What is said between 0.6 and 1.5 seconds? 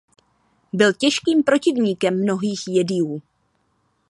Byl těžkým